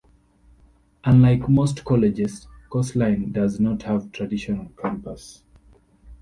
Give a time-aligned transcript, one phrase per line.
[1.03, 5.43] Unlike most colleges, Coastline does not have a traditional campus.